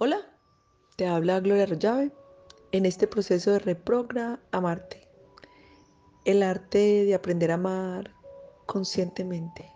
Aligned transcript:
Hola, 0.00 0.20
te 0.94 1.08
habla 1.08 1.40
Gloria 1.40 1.66
Rollave 1.66 2.12
en 2.70 2.86
este 2.86 3.08
proceso 3.08 3.50
de 3.50 3.58
reprogra 3.58 4.38
amarte, 4.52 5.08
el 6.24 6.44
arte 6.44 7.04
de 7.04 7.16
aprender 7.16 7.50
a 7.50 7.54
amar 7.54 8.14
conscientemente. 8.66 9.68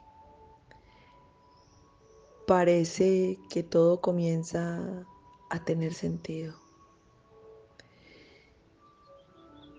Parece 2.47 3.37
que 3.51 3.65
todo 3.65 4.01
comienza 4.01 5.05
a 5.51 5.65
tener 5.65 5.93
sentido. 5.93 6.55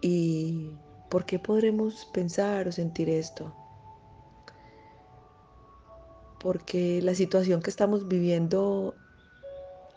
¿Y 0.01 0.71
por 1.09 1.25
qué 1.25 1.39
podremos 1.39 2.05
pensar 2.07 2.67
o 2.67 2.73
sentir 2.73 3.09
esto? 3.09 3.55
Porque 6.41 7.01
la 7.01 7.15
situación 7.15 7.61
que 7.61 7.69
estamos 7.69 8.09
viviendo 8.09 8.97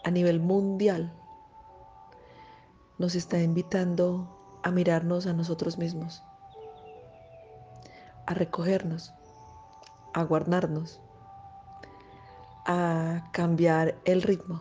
a 0.07 0.11
nivel 0.13 0.39
mundial 0.39 1.13
nos 2.97 3.17
está 3.17 3.43
invitando 3.43 4.61
a 4.63 4.71
mirarnos 4.71 5.27
a 5.27 5.33
nosotros 5.33 5.79
mismos, 5.79 6.23
a 8.25 8.33
recogernos, 8.33 9.13
a 10.15 10.23
guardarnos, 10.23 11.01
a 12.67 13.29
cambiar 13.33 13.99
el 14.05 14.23
ritmo. 14.23 14.61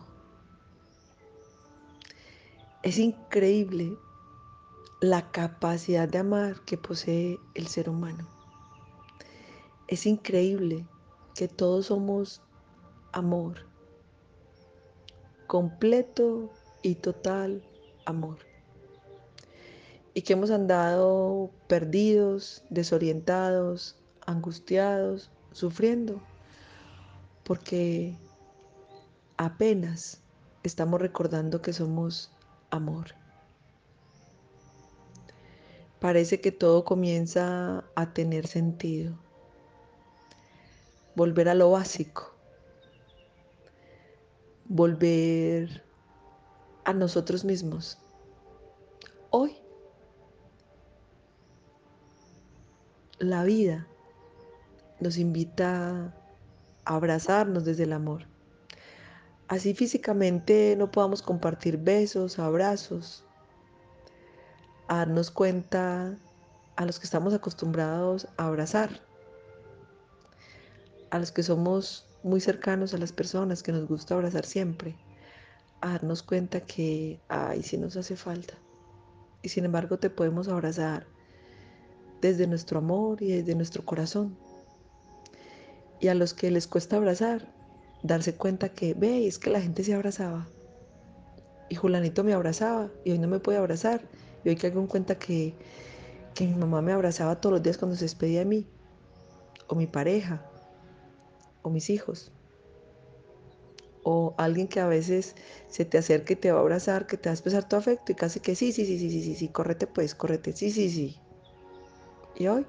Es 2.82 2.98
increíble 2.98 3.96
la 5.00 5.30
capacidad 5.30 6.08
de 6.08 6.18
amar 6.18 6.60
que 6.62 6.76
posee 6.76 7.38
el 7.54 7.68
ser 7.68 7.88
humano. 7.88 8.26
Es 9.86 10.06
increíble 10.06 10.88
que 11.36 11.46
todos 11.46 11.86
somos 11.86 12.42
amor, 13.12 13.65
completo 15.46 16.50
y 16.82 16.96
total 16.96 17.62
amor. 18.04 18.38
Y 20.14 20.22
que 20.22 20.32
hemos 20.32 20.50
andado 20.50 21.50
perdidos, 21.68 22.62
desorientados, 22.70 23.96
angustiados, 24.24 25.30
sufriendo, 25.52 26.20
porque 27.44 28.16
apenas 29.36 30.22
estamos 30.62 31.00
recordando 31.00 31.62
que 31.62 31.72
somos 31.72 32.32
amor. 32.70 33.14
Parece 36.00 36.40
que 36.40 36.52
todo 36.52 36.84
comienza 36.84 37.84
a 37.94 38.12
tener 38.12 38.46
sentido. 38.46 39.18
Volver 41.14 41.48
a 41.48 41.54
lo 41.54 41.70
básico. 41.70 42.35
Volver 44.68 45.84
a 46.84 46.92
nosotros 46.92 47.44
mismos. 47.44 47.98
Hoy, 49.30 49.56
la 53.18 53.44
vida 53.44 53.86
nos 55.00 55.18
invita 55.18 56.14
a 56.84 56.94
abrazarnos 56.94 57.64
desde 57.64 57.84
el 57.84 57.92
amor. 57.92 58.26
Así 59.48 59.74
físicamente 59.74 60.74
no 60.76 60.90
podamos 60.90 61.22
compartir 61.22 61.76
besos, 61.78 62.38
abrazos, 62.38 63.24
a 64.88 64.98
darnos 64.98 65.30
cuenta 65.30 66.18
a 66.76 66.84
los 66.84 66.98
que 66.98 67.04
estamos 67.04 67.32
acostumbrados 67.34 68.28
a 68.36 68.46
abrazar, 68.46 69.02
a 71.10 71.18
los 71.18 71.32
que 71.32 71.42
somos 71.42 72.05
muy 72.26 72.40
cercanos 72.40 72.92
a 72.92 72.98
las 72.98 73.12
personas 73.12 73.62
que 73.62 73.70
nos 73.70 73.86
gusta 73.86 74.14
abrazar 74.14 74.44
siempre, 74.44 74.96
a 75.80 75.92
darnos 75.92 76.24
cuenta 76.24 76.60
que, 76.60 77.20
ay, 77.28 77.62
sí 77.62 77.78
nos 77.78 77.96
hace 77.96 78.16
falta. 78.16 78.54
Y 79.42 79.48
sin 79.48 79.64
embargo 79.64 79.98
te 79.98 80.10
podemos 80.10 80.48
abrazar 80.48 81.06
desde 82.20 82.48
nuestro 82.48 82.80
amor 82.80 83.22
y 83.22 83.28
desde 83.28 83.54
nuestro 83.54 83.84
corazón. 83.84 84.36
Y 86.00 86.08
a 86.08 86.14
los 86.14 86.34
que 86.34 86.50
les 86.50 86.66
cuesta 86.66 86.96
abrazar, 86.96 87.54
darse 88.02 88.34
cuenta 88.34 88.70
que, 88.70 88.94
veis 88.94 89.38
que 89.38 89.50
la 89.50 89.60
gente 89.60 89.84
se 89.84 89.94
abrazaba. 89.94 90.48
Y 91.68 91.76
Julanito 91.76 92.24
me 92.24 92.32
abrazaba 92.32 92.90
y 93.04 93.12
hoy 93.12 93.18
no 93.20 93.28
me 93.28 93.38
puede 93.38 93.58
abrazar 93.58 94.02
y 94.44 94.48
hoy 94.48 94.56
caigo 94.56 94.80
en 94.80 94.88
cuenta 94.88 95.16
que, 95.16 95.54
que 96.34 96.44
mi 96.44 96.56
mamá 96.56 96.82
me 96.82 96.92
abrazaba 96.92 97.40
todos 97.40 97.52
los 97.52 97.62
días 97.62 97.78
cuando 97.78 97.96
se 97.96 98.04
despedía 98.04 98.40
de 98.40 98.46
mí, 98.46 98.66
o 99.68 99.76
mi 99.76 99.86
pareja, 99.86 100.44
mis 101.70 101.90
hijos, 101.90 102.32
o 104.02 104.34
alguien 104.38 104.68
que 104.68 104.80
a 104.80 104.86
veces 104.86 105.34
se 105.68 105.84
te 105.84 105.98
acerca 105.98 106.34
y 106.34 106.36
te 106.36 106.52
va 106.52 106.58
a 106.58 106.62
abrazar, 106.62 107.06
que 107.06 107.16
te 107.16 107.28
va 107.28 107.32
a 107.32 107.34
expresar 107.34 107.68
tu 107.68 107.76
afecto 107.76 108.12
y 108.12 108.14
casi 108.14 108.40
que 108.40 108.54
sí, 108.54 108.72
sí, 108.72 108.86
sí, 108.86 108.98
sí, 108.98 109.10
sí, 109.10 109.22
sí, 109.22 109.34
sí, 109.34 109.48
córrete 109.48 109.86
pues, 109.86 110.14
córrete, 110.14 110.52
sí, 110.52 110.70
sí, 110.70 110.88
sí. 110.90 111.16
Y 112.36 112.46
hoy 112.46 112.66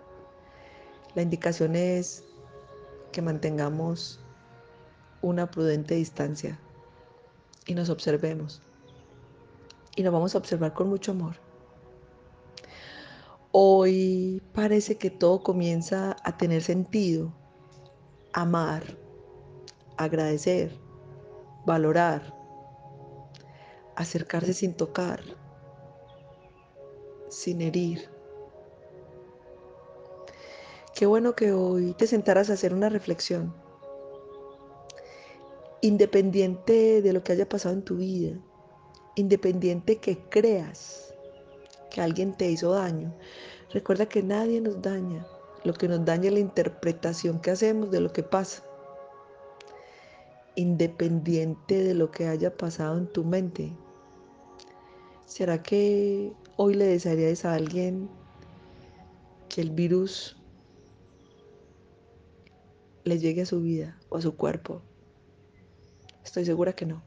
la 1.13 1.21
indicación 1.21 1.75
es 1.75 2.23
que 3.11 3.21
mantengamos 3.21 4.19
una 5.21 5.49
prudente 5.49 5.95
distancia 5.95 6.59
y 7.65 7.73
nos 7.73 7.89
observemos. 7.89 8.61
Y 9.95 10.03
nos 10.03 10.13
vamos 10.13 10.35
a 10.35 10.37
observar 10.37 10.73
con 10.73 10.89
mucho 10.89 11.11
amor. 11.11 11.35
Hoy 13.51 14.41
parece 14.53 14.97
que 14.97 15.09
todo 15.09 15.41
comienza 15.41 16.15
a 16.23 16.37
tener 16.37 16.61
sentido. 16.61 17.33
Amar, 18.39 18.83
agradecer, 19.97 20.71
valorar, 21.65 22.35
acercarse 23.95 24.53
sin 24.53 24.75
tocar, 24.75 25.23
sin 27.29 27.61
herir. 27.61 28.07
Qué 30.93 31.07
bueno 31.07 31.35
que 31.35 31.51
hoy 31.51 31.95
te 31.95 32.05
sentaras 32.05 32.51
a 32.51 32.53
hacer 32.53 32.75
una 32.75 32.89
reflexión. 32.89 33.55
Independiente 35.81 37.01
de 37.01 37.13
lo 37.13 37.23
que 37.23 37.31
haya 37.31 37.49
pasado 37.49 37.73
en 37.73 37.81
tu 37.81 37.95
vida, 37.95 38.37
independiente 39.15 39.97
que 39.97 40.19
creas 40.29 41.11
que 41.89 42.01
alguien 42.01 42.37
te 42.37 42.51
hizo 42.51 42.73
daño. 42.73 43.17
Recuerda 43.73 44.05
que 44.05 44.21
nadie 44.21 44.61
nos 44.61 44.79
daña. 44.79 45.25
Lo 45.67 45.73
que 45.73 45.89
nos 45.89 46.05
daña 46.05 46.31
la 46.31 46.39
interpretación 46.39 47.41
que 47.41 47.51
hacemos 47.51 47.91
de 47.91 47.99
lo 47.99 48.13
que 48.13 48.23
pasa. 48.23 48.63
Independiente 50.55 51.83
de 51.83 51.93
lo 51.93 52.09
que 52.09 52.27
haya 52.27 52.55
pasado 52.55 52.97
en 52.97 53.07
tu 53.07 53.25
mente. 53.25 53.75
¿Será 55.25 55.61
que 55.61 56.31
hoy 56.55 56.75
le 56.75 56.85
desearías 56.85 57.43
a 57.43 57.55
alguien 57.55 58.09
que 59.49 59.59
el 59.59 59.71
virus 59.71 60.37
le 63.03 63.19
llegue 63.19 63.41
a 63.41 63.45
su 63.45 63.59
vida 63.59 63.99
o 64.07 64.15
a 64.15 64.21
su 64.21 64.37
cuerpo? 64.37 64.81
Estoy 66.23 66.45
segura 66.45 66.71
que 66.71 66.85
no 66.85 67.03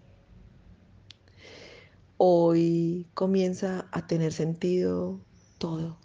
hoy 2.23 3.07
comienza 3.15 3.89
a 3.93 4.07
tener 4.07 4.35
sentido 4.35 5.19
todo. 5.57 5.97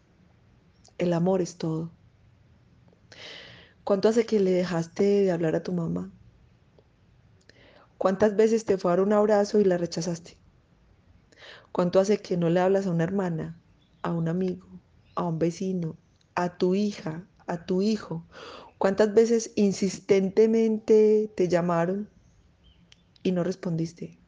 El 0.98 1.12
amor 1.12 1.42
es 1.42 1.58
todo. 1.58 1.92
¿Cuánto 3.86 4.10
hace 4.10 4.26
que 4.26 4.40
le 4.40 4.52
dejaste 4.52 5.04
de 5.04 5.32
hablar 5.32 5.56
a 5.56 5.64
tu 5.64 5.72
mamá? 5.72 6.12
¿Cuántas 7.98 8.36
veces 8.36 8.66
te 8.66 8.78
fue 8.78 8.92
a 8.92 8.96
dar 8.98 9.06
un 9.06 9.14
abrazo 9.14 9.62
y 9.62 9.64
la 9.64 9.78
rechazaste? 9.78 10.38
¿Cuánto 11.72 12.00
hace 12.00 12.18
que 12.18 12.36
no 12.36 12.50
le 12.50 12.60
hablas 12.60 12.88
a 12.88 12.92
una 12.92 13.04
hermana, 13.04 13.62
a 14.02 14.12
un 14.12 14.28
amigo, 14.28 14.68
a 15.16 15.24
un 15.24 15.38
vecino, 15.38 15.96
a 16.34 16.58
tu 16.58 16.74
hija, 16.74 17.30
a 17.46 17.66
tu 17.66 17.84
hijo? 17.84 18.28
¿Cuántas 18.80 19.14
veces 19.14 19.52
insistentemente 19.56 21.32
te 21.38 21.48
llamaron 21.48 22.10
y 23.24 23.32
no 23.32 23.44
respondiste? 23.44 24.20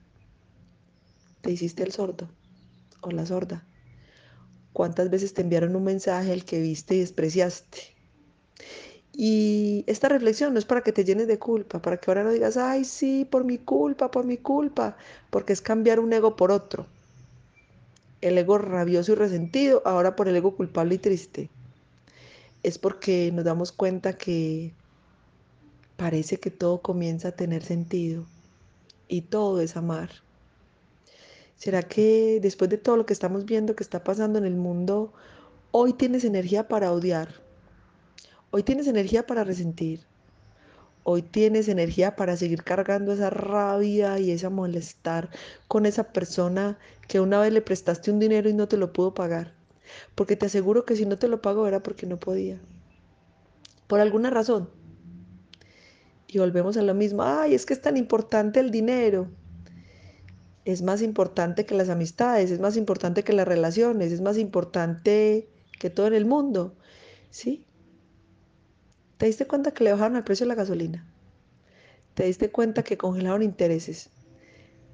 te 1.42 1.52
hiciste 1.52 1.82
el 1.82 1.92
sordo 1.92 2.30
o 3.02 3.10
la 3.10 3.26
sorda? 3.26 3.66
¿Cuántas 4.72 5.10
veces 5.10 5.34
te 5.34 5.42
enviaron 5.42 5.76
un 5.76 5.84
mensaje 5.84 6.32
el 6.32 6.46
que 6.46 6.62
viste 6.62 6.94
y 6.94 7.00
despreciaste? 7.00 7.97
Y 9.20 9.84
esta 9.88 10.10
reflexión 10.10 10.54
no 10.54 10.60
es 10.60 10.66
para 10.66 10.82
que 10.82 10.94
te 10.94 11.04
llenes 11.04 11.28
de 11.28 11.40
culpa, 11.40 11.82
para 11.82 11.98
que 11.98 12.12
ahora 12.12 12.24
no 12.24 12.30
digas, 12.30 12.56
ay, 12.56 12.86
sí, 12.86 13.26
por 13.26 13.46
mi 13.46 13.58
culpa, 13.58 14.12
por 14.12 14.26
mi 14.26 14.38
culpa, 14.38 14.96
porque 15.32 15.54
es 15.54 15.62
cambiar 15.62 16.00
un 16.00 16.14
ego 16.14 16.36
por 16.36 16.52
otro. 16.52 16.86
El 18.22 18.38
ego 18.38 18.60
rabioso 18.60 19.14
y 19.14 19.16
resentido, 19.16 19.82
ahora 19.86 20.16
por 20.16 20.28
el 20.28 20.36
ego 20.36 20.56
culpable 20.56 20.96
y 20.96 20.98
triste. 21.00 21.50
Es 22.62 22.78
porque 22.78 23.32
nos 23.34 23.44
damos 23.44 23.72
cuenta 23.72 24.14
que 24.14 24.72
parece 25.96 26.38
que 26.38 26.52
todo 26.52 26.84
comienza 26.84 27.30
a 27.30 27.36
tener 27.36 27.64
sentido 27.64 28.24
y 29.08 29.22
todo 29.22 29.62
es 29.62 29.76
amar. 29.78 30.12
¿Será 31.56 31.82
que 31.82 32.38
después 32.40 32.70
de 32.70 32.78
todo 32.78 32.98
lo 32.98 33.08
que 33.08 33.14
estamos 33.14 33.46
viendo 33.46 33.76
que 33.76 33.84
está 33.84 34.04
pasando 34.04 34.38
en 34.38 34.46
el 34.46 34.56
mundo, 34.56 35.12
hoy 35.72 35.94
tienes 35.94 36.24
energía 36.24 36.68
para 36.68 36.92
odiar? 36.92 37.47
Hoy 38.58 38.64
tienes 38.64 38.88
energía 38.88 39.28
para 39.28 39.44
resentir. 39.44 40.00
Hoy 41.04 41.22
tienes 41.22 41.68
energía 41.68 42.16
para 42.16 42.36
seguir 42.36 42.64
cargando 42.64 43.14
esa 43.14 43.30
rabia 43.30 44.18
y 44.18 44.32
esa 44.32 44.50
molestar 44.50 45.30
con 45.68 45.86
esa 45.86 46.12
persona 46.12 46.80
que 47.08 47.20
una 47.20 47.40
vez 47.40 47.54
le 47.54 47.62
prestaste 47.62 48.10
un 48.10 48.18
dinero 48.18 48.50
y 48.50 48.56
no 48.56 48.68
te 48.68 48.78
lo 48.78 48.94
pudo 48.94 49.14
pagar. 49.14 49.54
Porque 50.16 50.36
te 50.36 50.48
aseguro 50.48 50.86
que 50.86 50.96
si 50.96 51.06
no 51.06 51.20
te 51.20 51.28
lo 51.28 51.40
pagó 51.40 51.68
era 51.68 51.84
porque 51.84 52.08
no 52.08 52.18
podía. 52.20 52.60
Por 53.86 54.00
alguna 54.00 54.32
razón. 54.32 54.72
Y 56.26 56.40
volvemos 56.40 56.78
a 56.78 56.82
lo 56.82 56.96
mismo. 56.96 57.22
Ay, 57.22 57.54
es 57.54 57.64
que 57.64 57.76
es 57.76 57.82
tan 57.84 57.96
importante 57.96 58.60
el 58.60 58.72
dinero. 58.72 59.28
Es 60.66 60.82
más 60.82 61.04
importante 61.04 61.68
que 61.68 61.76
las 61.76 61.90
amistades, 61.90 62.50
es 62.50 62.60
más 62.60 62.76
importante 62.76 63.24
que 63.24 63.34
las 63.34 63.48
relaciones, 63.48 64.12
es 64.12 64.22
más 64.22 64.40
importante 64.40 65.48
que 65.78 65.92
todo 65.92 66.08
en 66.08 66.16
el 66.16 66.26
mundo. 66.26 66.74
¿Sí? 67.30 67.67
¿Te 69.18 69.26
diste 69.26 69.48
cuenta 69.48 69.72
que 69.72 69.84
le 69.84 69.92
bajaron 69.92 70.18
el 70.18 70.24
precio 70.24 70.46
de 70.46 70.50
la 70.50 70.56
gasolina? 70.56 71.06
¿Te 72.14 72.26
diste 72.26 72.50
cuenta 72.50 72.84
que 72.84 72.98
congelaron 72.98 73.44
intereses? 73.44 74.10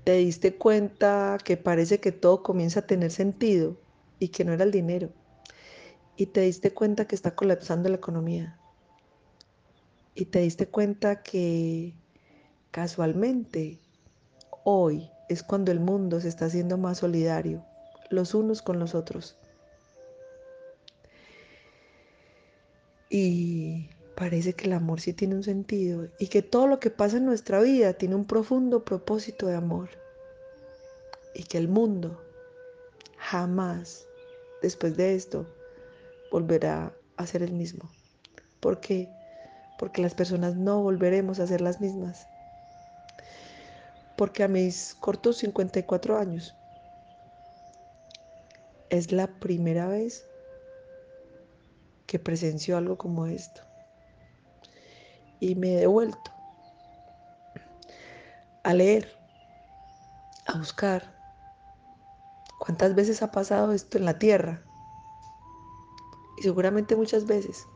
¿Te 0.03 0.13
diste 0.13 0.55
cuenta 0.55 1.37
que 1.43 1.57
parece 1.57 1.99
que 1.99 2.11
todo 2.11 2.43
comienza 2.43 2.81
a 2.81 2.87
tener 2.87 3.11
sentido 3.11 3.77
y 4.19 4.29
que 4.29 4.45
no 4.45 4.53
era 4.53 4.63
el 4.63 4.71
dinero? 4.71 5.09
Y 6.17 6.27
te 6.27 6.41
diste 6.41 6.71
cuenta 6.73 7.05
que 7.05 7.15
está 7.15 7.35
colapsando 7.35 7.89
la 7.89 7.95
economía 7.95 8.59
y 10.15 10.25
te 10.25 10.39
diste 10.39 10.67
cuenta 10.67 11.23
que 11.23 11.93
casualmente 12.71 13.79
hoy 14.63 15.09
es 15.29 15.43
cuando 15.43 15.71
el 15.71 15.79
mundo 15.79 16.19
se 16.21 16.29
está 16.29 16.45
haciendo 16.45 16.77
más 16.77 16.99
solidario, 16.99 17.65
los 18.09 18.35
unos 18.35 18.61
con 18.61 18.79
los 18.79 18.93
otros. 18.93 19.37
Y 23.09 23.72
parece 24.15 24.53
que 24.53 24.65
el 24.67 24.73
amor 24.73 25.01
sí 25.01 25.13
tiene 25.13 25.35
un 25.35 25.43
sentido 25.43 26.07
y 26.19 26.27
que 26.27 26.41
todo 26.41 26.67
lo 26.67 26.79
que 26.79 26.89
pasa 26.89 27.17
en 27.17 27.25
nuestra 27.25 27.61
vida 27.61 27.93
tiene 27.93 28.15
un 28.15 28.25
profundo 28.25 28.83
propósito 28.83 29.47
de 29.47 29.55
amor. 29.55 29.89
Y 31.35 31.43
que 31.43 31.57
el 31.57 31.67
mundo 31.67 32.21
jamás, 33.17 34.05
después 34.61 34.95
de 34.95 35.15
esto, 35.15 35.47
volverá 36.31 36.93
a 37.17 37.25
ser 37.25 37.41
el 37.41 37.53
mismo. 37.53 37.89
Porque 38.59 39.09
porque 39.77 40.01
las 40.01 40.13
personas 40.13 40.55
no 40.55 40.81
volveremos 40.81 41.39
a 41.39 41.47
ser 41.47 41.59
las 41.59 41.81
mismas. 41.81 42.27
Porque 44.15 44.43
a 44.43 44.47
mis 44.47 44.95
cortos 44.99 45.37
54 45.39 46.17
años 46.17 46.55
es 48.89 49.11
la 49.11 49.27
primera 49.27 49.87
vez 49.87 50.25
que 52.05 52.19
presencio 52.19 52.77
algo 52.77 52.97
como 52.97 53.25
esto. 53.25 53.61
Y 55.43 55.55
me 55.55 55.73
he 55.73 55.79
devuelto 55.81 56.31
a 58.63 58.73
leer, 58.73 59.11
a 60.45 60.57
buscar 60.57 61.13
cuántas 62.59 62.95
veces 62.95 63.21
ha 63.21 63.29
pasado 63.29 63.73
esto 63.73 63.97
en 63.97 64.05
la 64.05 64.17
tierra. 64.17 64.63
Y 66.37 66.43
seguramente 66.43 66.95
muchas 66.95 67.25
veces 67.25 67.67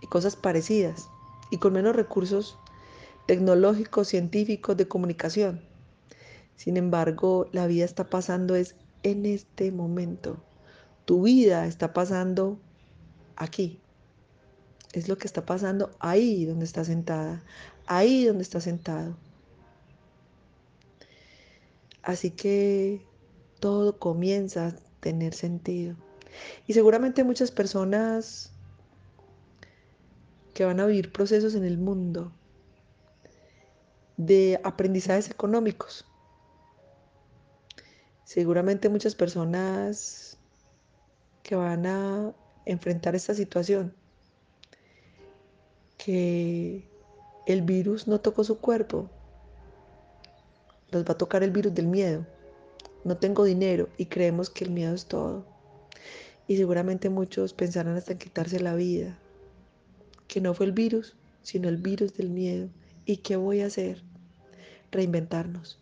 y 0.00 0.06
cosas 0.06 0.34
parecidas, 0.34 1.10
y 1.50 1.58
con 1.58 1.74
menos 1.74 1.94
recursos 1.94 2.58
tecnológicos, 3.26 4.08
científicos, 4.08 4.74
de 4.78 4.88
comunicación. 4.88 5.62
Sin 6.56 6.78
embargo, 6.78 7.46
la 7.52 7.66
vida 7.66 7.84
está 7.84 8.08
pasando 8.08 8.54
es 8.54 8.74
en 9.02 9.26
este 9.26 9.70
momento. 9.70 10.42
Tu 11.04 11.20
vida 11.20 11.66
está 11.66 11.92
pasando 11.92 12.58
aquí. 13.36 13.81
Es 14.92 15.08
lo 15.08 15.16
que 15.16 15.26
está 15.26 15.46
pasando 15.46 15.90
ahí 16.00 16.44
donde 16.44 16.64
está 16.64 16.84
sentada, 16.84 17.42
ahí 17.86 18.26
donde 18.26 18.42
está 18.42 18.60
sentado. 18.60 19.16
Así 22.02 22.30
que 22.30 23.06
todo 23.60 23.98
comienza 23.98 24.68
a 24.68 24.76
tener 25.00 25.34
sentido. 25.34 25.96
Y 26.66 26.72
seguramente 26.72 27.24
muchas 27.24 27.50
personas 27.50 28.52
que 30.54 30.64
van 30.64 30.80
a 30.80 30.86
vivir 30.86 31.12
procesos 31.12 31.54
en 31.54 31.64
el 31.64 31.78
mundo 31.78 32.32
de 34.16 34.60
aprendizajes 34.64 35.30
económicos. 35.30 36.06
Seguramente 38.24 38.88
muchas 38.88 39.14
personas 39.14 40.38
que 41.42 41.54
van 41.54 41.86
a 41.86 42.34
enfrentar 42.64 43.14
esta 43.14 43.34
situación, 43.34 43.94
que 46.04 46.88
el 47.46 47.62
virus 47.62 48.08
no 48.08 48.20
tocó 48.20 48.42
su 48.42 48.58
cuerpo, 48.58 49.08
los 50.90 51.04
va 51.04 51.12
a 51.12 51.18
tocar 51.18 51.42
el 51.42 51.50
virus 51.50 51.74
del 51.74 51.86
miedo. 51.86 52.26
No 53.04 53.16
tengo 53.16 53.44
dinero 53.44 53.88
y 53.98 54.06
creemos 54.06 54.50
que 54.50 54.64
el 54.64 54.70
miedo 54.70 54.94
es 54.94 55.06
todo. 55.06 55.44
Y 56.48 56.56
seguramente 56.56 57.08
muchos 57.08 57.52
pensarán 57.54 57.96
hasta 57.96 58.12
en 58.12 58.18
quitarse 58.18 58.58
la 58.60 58.74
vida 58.74 59.18
que 60.26 60.40
no 60.40 60.54
fue 60.54 60.66
el 60.66 60.72
virus, 60.72 61.14
sino 61.42 61.68
el 61.68 61.76
virus 61.76 62.14
del 62.14 62.30
miedo. 62.30 62.68
¿Y 63.04 63.18
qué 63.18 63.36
voy 63.36 63.60
a 63.60 63.66
hacer? 63.66 64.02
Reinventarnos. 64.90 65.78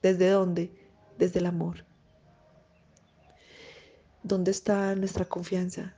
¿Desde 0.00 0.30
dónde? 0.30 0.70
Desde 1.18 1.40
el 1.40 1.46
amor. 1.46 1.84
¿Dónde 4.22 4.52
está 4.52 4.94
nuestra 4.94 5.24
confianza? 5.24 5.96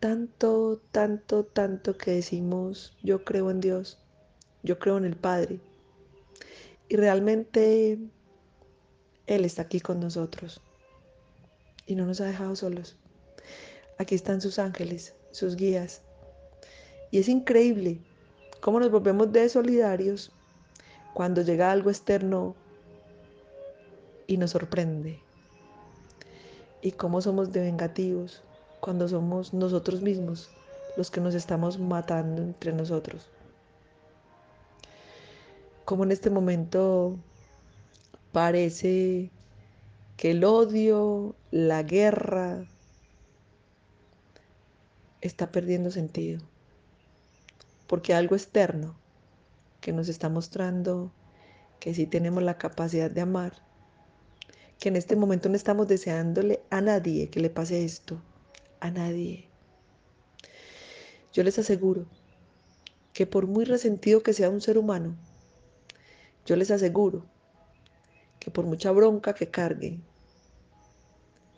Tanto, 0.00 0.80
tanto, 0.92 1.44
tanto 1.44 1.96
que 1.96 2.12
decimos, 2.12 2.96
yo 3.02 3.24
creo 3.24 3.50
en 3.50 3.60
Dios, 3.60 3.98
yo 4.62 4.78
creo 4.78 4.96
en 4.96 5.04
el 5.04 5.16
Padre. 5.16 5.60
Y 6.88 6.96
realmente 6.96 7.98
Él 9.26 9.44
está 9.44 9.62
aquí 9.62 9.80
con 9.80 10.00
nosotros 10.00 10.60
y 11.86 11.94
no 11.96 12.06
nos 12.06 12.20
ha 12.20 12.26
dejado 12.26 12.54
solos. 12.54 12.96
Aquí 13.98 14.14
están 14.14 14.40
sus 14.40 14.58
ángeles 14.58 15.14
sus 15.30 15.56
guías. 15.56 16.02
Y 17.10 17.18
es 17.18 17.28
increíble 17.28 17.98
cómo 18.60 18.80
nos 18.80 18.90
volvemos 18.90 19.32
de 19.32 19.48
solidarios 19.48 20.32
cuando 21.14 21.42
llega 21.42 21.70
algo 21.70 21.90
externo 21.90 22.54
y 24.26 24.36
nos 24.36 24.50
sorprende. 24.50 25.20
Y 26.82 26.92
cómo 26.92 27.20
somos 27.20 27.50
de 27.52 27.60
vengativos 27.60 28.42
cuando 28.80 29.08
somos 29.08 29.52
nosotros 29.52 30.02
mismos 30.02 30.50
los 30.96 31.10
que 31.10 31.20
nos 31.20 31.34
estamos 31.34 31.78
matando 31.78 32.42
entre 32.42 32.72
nosotros. 32.72 33.30
Como 35.84 36.04
en 36.04 36.12
este 36.12 36.30
momento 36.30 37.16
parece 38.32 39.30
que 40.16 40.32
el 40.32 40.44
odio, 40.44 41.34
la 41.50 41.82
guerra, 41.82 42.64
está 45.20 45.50
perdiendo 45.50 45.90
sentido. 45.90 46.40
Porque 47.86 48.14
algo 48.14 48.34
externo 48.34 48.96
que 49.80 49.92
nos 49.92 50.08
está 50.08 50.28
mostrando 50.28 51.12
que 51.80 51.94
sí 51.94 52.06
tenemos 52.06 52.42
la 52.42 52.58
capacidad 52.58 53.10
de 53.10 53.20
amar, 53.20 53.52
que 54.78 54.88
en 54.88 54.96
este 54.96 55.16
momento 55.16 55.48
no 55.48 55.56
estamos 55.56 55.88
deseándole 55.88 56.60
a 56.70 56.80
nadie 56.80 57.30
que 57.30 57.40
le 57.40 57.50
pase 57.50 57.84
esto, 57.84 58.20
a 58.80 58.90
nadie. 58.90 59.48
Yo 61.32 61.42
les 61.42 61.58
aseguro 61.58 62.06
que 63.12 63.26
por 63.26 63.46
muy 63.46 63.64
resentido 63.64 64.22
que 64.22 64.32
sea 64.32 64.50
un 64.50 64.60
ser 64.60 64.78
humano, 64.78 65.16
yo 66.46 66.56
les 66.56 66.70
aseguro 66.70 67.26
que 68.38 68.50
por 68.50 68.64
mucha 68.64 68.90
bronca 68.90 69.34
que 69.34 69.48
cargue, 69.48 70.00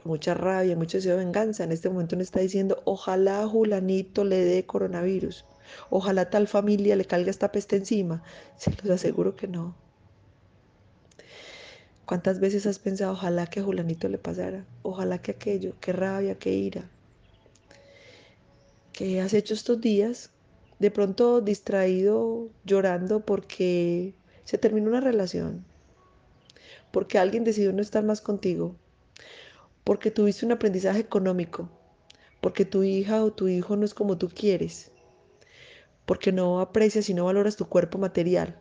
mucha 0.05 0.35
rabia, 0.35 0.77
mucho 0.77 0.99
deseo 0.99 1.17
de 1.17 1.25
venganza, 1.25 1.65
en 1.65 1.73
este 1.73 1.89
momento 1.89 2.17
no 2.17 2.23
está 2.23 2.41
diciendo, 2.41 2.83
ojalá 2.85 3.47
Julanito 3.47 4.25
le 4.25 4.45
dé 4.45 4.65
coronavirus, 4.65 5.45
ojalá 5.91 6.31
tal 6.31 6.49
familia 6.49 6.97
le 6.97 7.05
caiga 7.05 7.31
esta 7.31 7.53
peste 7.53 7.77
encima. 7.77 8.23
Se 8.57 8.71
los 8.71 8.91
aseguro 8.91 9.37
que 9.37 9.49
no. 9.49 9.77
¿Cuántas 12.05 12.41
veces 12.41 12.67
has 12.67 12.79
pensado, 12.79 13.13
ojalá 13.13 13.47
que 13.47 13.61
a 13.61 13.63
Julanito 13.63 14.09
le 14.09 14.19
pasara, 14.19 14.65
ojalá 14.83 15.19
que 15.19 15.33
aquello, 15.33 15.75
qué 15.81 15.93
rabia, 15.93 16.37
qué 16.37 16.53
ira? 16.53 16.91
¿Qué 19.01 19.19
has 19.23 19.33
hecho 19.33 19.55
estos 19.55 19.81
días? 19.81 20.31
De 20.79 20.91
pronto 20.91 21.41
distraído, 21.41 22.51
llorando 22.67 23.21
porque 23.21 24.13
se 24.45 24.59
terminó 24.59 24.91
una 24.91 25.01
relación, 25.01 25.65
porque 26.91 27.17
alguien 27.17 27.43
decidió 27.43 27.73
no 27.73 27.81
estar 27.81 28.05
más 28.05 28.21
contigo, 28.21 28.77
porque 29.85 30.11
tuviste 30.11 30.45
un 30.45 30.53
aprendizaje 30.53 31.01
económico, 31.01 31.71
porque 32.43 32.67
tu 32.67 32.83
hija 32.83 33.25
o 33.25 33.33
tu 33.33 33.49
hijo 33.49 33.75
no 33.75 33.87
es 33.87 33.95
como 33.95 34.19
tú 34.19 34.29
quieres, 34.29 34.91
porque 36.05 36.31
no 36.31 36.61
aprecias 36.61 37.09
y 37.09 37.15
no 37.15 37.25
valoras 37.25 37.57
tu 37.57 37.71
cuerpo 37.71 37.97
material, 37.97 38.61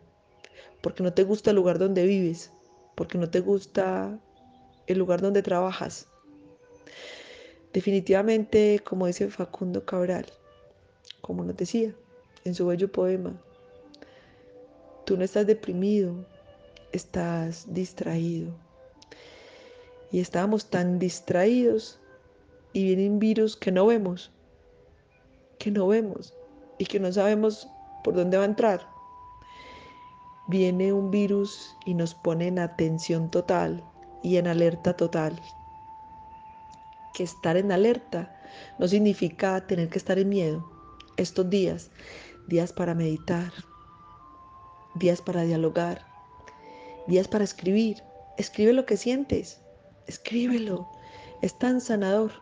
porque 0.80 1.02
no 1.02 1.12
te 1.12 1.24
gusta 1.24 1.50
el 1.50 1.56
lugar 1.56 1.78
donde 1.78 2.06
vives, 2.06 2.50
porque 2.94 3.18
no 3.18 3.28
te 3.28 3.40
gusta 3.40 4.18
el 4.86 4.98
lugar 4.98 5.20
donde 5.20 5.42
trabajas. 5.42 6.08
Definitivamente, 7.72 8.80
como 8.84 9.06
dice 9.06 9.30
Facundo 9.30 9.84
Cabral, 9.84 10.26
como 11.20 11.44
nos 11.44 11.56
decía 11.56 11.94
en 12.44 12.54
su 12.54 12.66
bello 12.66 12.90
poema. 12.90 13.32
Tú 15.04 15.16
no 15.16 15.24
estás 15.24 15.46
deprimido, 15.46 16.14
estás 16.92 17.72
distraído. 17.72 18.52
Y 20.10 20.20
estábamos 20.20 20.66
tan 20.66 20.98
distraídos 20.98 22.00
y 22.72 22.84
vienen 22.84 23.18
virus 23.18 23.56
que 23.56 23.70
no 23.70 23.86
vemos, 23.86 24.32
que 25.58 25.70
no 25.70 25.86
vemos 25.86 26.34
y 26.78 26.86
que 26.86 26.98
no 26.98 27.12
sabemos 27.12 27.68
por 28.02 28.14
dónde 28.14 28.36
va 28.36 28.42
a 28.42 28.46
entrar. 28.46 28.88
Viene 30.48 30.92
un 30.92 31.12
virus 31.12 31.76
y 31.86 31.94
nos 31.94 32.14
pone 32.14 32.48
en 32.48 32.58
atención 32.58 33.30
total 33.30 33.84
y 34.22 34.36
en 34.36 34.48
alerta 34.48 34.96
total. 34.96 35.40
Estar 37.20 37.58
en 37.58 37.70
alerta 37.70 38.34
no 38.78 38.88
significa 38.88 39.66
tener 39.66 39.90
que 39.90 39.98
estar 39.98 40.18
en 40.18 40.30
miedo. 40.30 40.70
Estos 41.18 41.50
días, 41.50 41.90
días 42.48 42.72
para 42.72 42.94
meditar, 42.94 43.52
días 44.94 45.20
para 45.20 45.42
dialogar, 45.42 46.06
días 47.06 47.28
para 47.28 47.44
escribir. 47.44 48.02
Escribe 48.38 48.72
lo 48.72 48.86
que 48.86 48.96
sientes, 48.96 49.60
escríbelo. 50.06 50.88
Es 51.42 51.58
tan 51.58 51.82
sanador. 51.82 52.32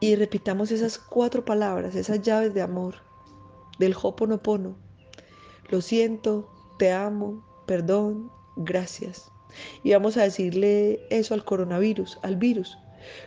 Y 0.00 0.14
repitamos 0.16 0.70
esas 0.70 0.96
cuatro 0.96 1.44
palabras, 1.44 1.94
esas 1.94 2.22
llaves 2.22 2.54
de 2.54 2.62
amor 2.62 2.96
del 3.78 3.94
Hoponopono. 4.00 4.78
Lo 5.68 5.82
siento, 5.82 6.48
te 6.78 6.90
amo, 6.90 7.44
perdón, 7.66 8.30
gracias. 8.56 9.30
Y 9.82 9.92
vamos 9.92 10.16
a 10.16 10.22
decirle 10.22 11.06
eso 11.10 11.34
al 11.34 11.44
coronavirus, 11.44 12.18
al 12.22 12.36
virus. 12.36 12.78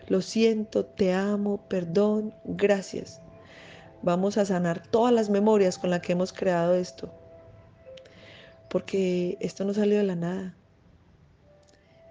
Lo 0.08 0.22
siento, 0.22 0.86
te 0.86 1.14
amo, 1.14 1.68
perdón, 1.68 2.34
gracias. 2.46 3.22
Vamos 4.02 4.38
a 4.38 4.46
sanar 4.46 4.88
todas 4.88 5.14
las 5.14 5.30
memorias 5.30 5.78
con 5.78 5.90
las 5.90 6.02
que 6.02 6.14
hemos 6.14 6.34
creado 6.34 6.76
esto. 6.76 7.12
Porque 8.70 9.38
esto 9.42 9.66
no 9.66 9.74
salió 9.74 9.98
de 9.98 10.04
la 10.04 10.16
nada. 10.16 10.56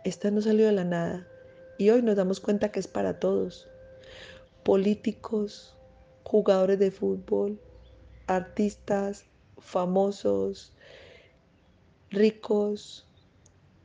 Esta 0.04 0.30
no 0.30 0.40
salió 0.42 0.66
de 0.66 0.72
la 0.72 0.84
nada. 0.84 1.26
Y 1.78 1.90
hoy 1.90 2.02
nos 2.02 2.16
damos 2.16 2.40
cuenta 2.40 2.70
que 2.70 2.80
es 2.80 2.88
para 2.88 3.18
todos. 3.20 3.68
Políticos, 4.64 5.76
jugadores 6.24 6.78
de 6.78 6.90
fútbol, 6.90 7.58
artistas, 8.26 9.24
famosos, 9.58 10.72
ricos, 12.10 13.06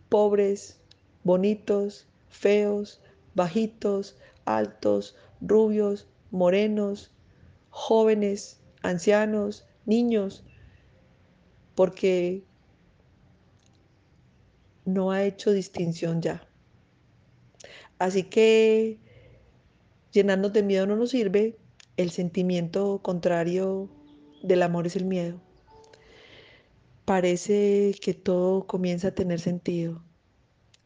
pobres, 0.10 0.78
bonitos, 1.24 2.06
feos, 2.30 3.00
bajitos, 3.36 4.18
altos, 4.46 5.16
rubios, 5.42 6.08
morenos, 6.32 7.12
jóvenes, 7.70 8.60
ancianos, 8.82 9.66
niños, 9.86 10.44
porque 11.76 12.44
no 14.86 15.12
ha 15.12 15.24
hecho 15.24 15.52
distinción 15.52 16.22
ya. 16.22 16.48
Así 18.00 18.24
que 18.24 19.00
llenarnos 20.12 20.54
de 20.54 20.64
miedo 20.64 20.86
no 20.86 20.96
nos 20.96 21.12
sirve, 21.12 21.58
el 21.98 22.12
sentimiento 22.12 23.00
contrario 23.02 23.90
del 24.42 24.62
amor 24.62 24.88
es 24.88 24.96
el 24.96 25.06
miedo. 25.06 25.40
Parece 27.06 27.96
que 28.02 28.14
todo 28.14 28.66
comienza 28.66 29.10
a 29.10 29.16
tener 29.16 29.40
sentido 29.40 30.02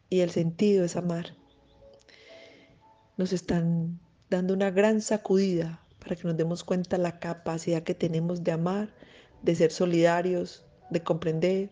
y 0.10 0.22
el 0.22 0.32
sentido 0.32 0.84
es 0.84 0.96
amar. 0.96 1.36
Nos 3.18 3.34
están 3.34 4.00
dando 4.30 4.54
una 4.54 4.72
gran 4.72 5.02
sacudida 5.02 5.82
para 6.00 6.16
que 6.16 6.28
nos 6.28 6.38
demos 6.38 6.64
cuenta 6.64 6.98
la 6.98 7.20
capacidad 7.20 7.84
que 7.84 7.96
tenemos 7.96 8.44
de 8.44 8.52
amar, 8.52 8.94
de 9.42 9.56
ser 9.56 9.72
solidarios, 9.72 10.66
de 10.90 11.02
comprender, 11.02 11.70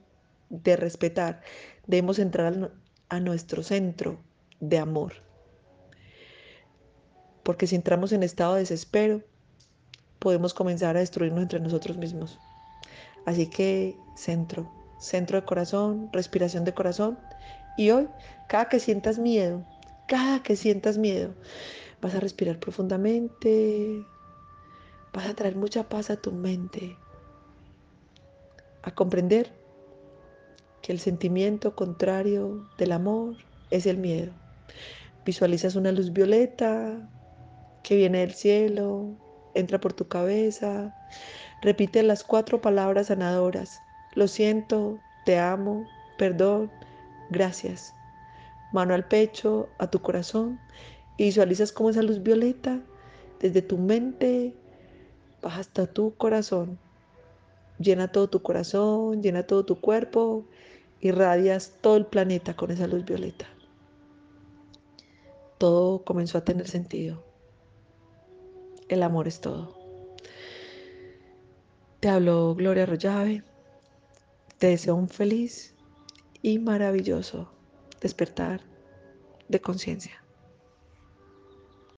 de 0.49 0.75
respetar. 0.75 1.41
Debemos 1.87 2.19
entrar 2.19 2.71
a 3.09 3.19
nuestro 3.19 3.63
centro 3.63 4.19
de 4.59 4.79
amor. 4.79 5.13
Porque 7.43 7.67
si 7.67 7.75
entramos 7.75 8.11
en 8.11 8.23
estado 8.23 8.55
de 8.55 8.61
desespero, 8.61 9.21
podemos 10.19 10.53
comenzar 10.53 10.97
a 10.97 11.01
destruirnos 11.01 11.43
entre 11.43 11.59
nosotros 11.59 11.97
mismos. 11.97 12.39
Así 13.25 13.47
que 13.47 13.95
centro, 14.15 14.71
centro 14.99 15.39
de 15.39 15.45
corazón, 15.45 16.09
respiración 16.11 16.63
de 16.63 16.73
corazón. 16.73 17.19
Y 17.77 17.91
hoy, 17.91 18.07
cada 18.47 18.67
que 18.67 18.79
sientas 18.79 19.19
miedo, 19.19 19.63
cada 20.07 20.43
que 20.43 20.55
sientas 20.55 20.97
miedo, 20.97 21.33
vas 22.01 22.15
a 22.15 22.19
respirar 22.19 22.59
profundamente, 22.59 24.05
vas 25.13 25.27
a 25.27 25.33
traer 25.33 25.55
mucha 25.55 25.87
paz 25.89 26.09
a 26.09 26.17
tu 26.17 26.31
mente, 26.31 26.97
a 28.83 28.93
comprender 28.93 29.51
que 30.81 30.91
el 30.91 30.99
sentimiento 30.99 31.75
contrario 31.75 32.69
del 32.77 32.91
amor 32.91 33.35
es 33.71 33.85
el 33.85 33.97
miedo. 33.97 34.31
Visualizas 35.25 35.75
una 35.75 35.91
luz 35.91 36.13
violeta 36.13 37.09
que 37.81 37.95
viene 37.95 38.19
del 38.19 38.33
cielo, 38.33 39.15
entra 39.55 39.79
por 39.79 39.93
tu 39.93 40.07
cabeza. 40.07 40.93
Repite 41.61 42.03
las 42.03 42.23
cuatro 42.23 42.61
palabras 42.61 43.07
sanadoras. 43.07 43.81
Lo 44.13 44.27
siento, 44.27 44.99
te 45.25 45.39
amo, 45.39 45.87
perdón, 46.17 46.71
gracias. 47.31 47.95
Mano 48.75 48.93
al 48.93 49.07
pecho, 49.07 49.69
a 49.77 49.89
tu 49.89 50.01
corazón 50.01 50.59
y 51.17 51.23
visualizas 51.23 51.71
como 51.71 51.91
esa 51.91 52.01
luz 52.01 52.21
violeta 52.21 52.81
desde 53.39 53.61
tu 53.61 53.77
mente 53.77 54.53
baja 55.41 55.61
hasta 55.61 55.87
tu 55.87 56.13
corazón. 56.17 56.77
Llena 57.79 58.11
todo 58.11 58.29
tu 58.29 58.41
corazón, 58.41 59.23
llena 59.23 59.43
todo 59.43 59.63
tu 59.63 59.79
cuerpo, 59.79 60.43
irradias 60.99 61.71
todo 61.79 61.95
el 61.95 62.05
planeta 62.05 62.57
con 62.57 62.69
esa 62.69 62.85
luz 62.85 63.05
violeta. 63.05 63.45
Todo 65.57 66.03
comenzó 66.03 66.37
a 66.37 66.43
tener 66.43 66.67
sentido. 66.67 67.23
El 68.89 69.03
amor 69.03 69.29
es 69.29 69.39
todo. 69.39 69.73
Te 72.01 72.09
hablo 72.09 72.53
Gloria 72.55 72.83
Arroyave. 72.83 73.41
Te 74.57 74.67
deseo 74.67 74.95
un 74.95 75.07
feliz 75.07 75.73
y 76.41 76.59
maravilloso 76.59 77.54
despertar 78.01 78.61
de 79.47 79.59
conciencia. 79.59 80.24